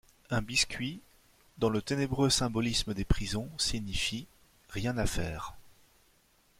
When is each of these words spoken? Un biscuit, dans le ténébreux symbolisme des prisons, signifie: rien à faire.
Un 0.31 0.41
biscuit, 0.41 0.99
dans 1.59 1.69
le 1.69 1.79
ténébreux 1.79 2.31
symbolisme 2.31 2.95
des 2.95 3.05
prisons, 3.05 3.51
signifie: 3.59 4.25
rien 4.71 4.97
à 4.97 5.05
faire. 5.05 5.53